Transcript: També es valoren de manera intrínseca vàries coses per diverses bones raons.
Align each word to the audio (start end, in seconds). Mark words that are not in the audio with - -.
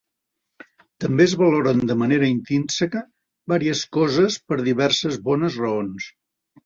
També 1.03 1.25
es 1.29 1.35
valoren 1.41 1.83
de 1.91 1.97
manera 1.99 2.29
intrínseca 2.35 3.03
vàries 3.55 3.83
coses 3.99 4.39
per 4.51 4.59
diverses 4.69 5.21
bones 5.29 5.61
raons. 5.67 6.09